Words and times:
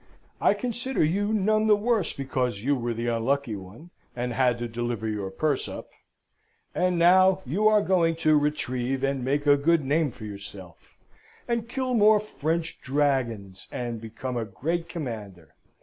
I 0.41 0.55
consider 0.55 1.03
you 1.03 1.31
none 1.31 1.67
the 1.67 1.75
worse 1.75 2.11
because 2.11 2.63
you 2.63 2.75
were 2.75 2.95
the 2.95 3.05
unlucky 3.05 3.55
one, 3.55 3.91
and 4.15 4.33
had 4.33 4.57
to 4.57 4.67
deliver 4.67 5.07
your 5.07 5.29
purse 5.29 5.67
up. 5.69 5.89
And 6.73 6.97
now 6.97 7.43
you 7.45 7.67
are 7.67 7.83
going 7.83 8.15
to 8.25 8.35
retrieve, 8.35 9.03
and 9.03 9.23
make 9.23 9.45
a 9.45 9.57
good 9.57 9.85
name 9.85 10.09
for 10.09 10.25
yourself; 10.25 10.97
and 11.47 11.69
kill 11.69 11.93
more 11.93 12.19
'French 12.19 12.79
dragons,' 12.81 13.67
and 13.71 14.01
become 14.01 14.37
a 14.37 14.45
great 14.45 14.89
commander. 14.89 15.53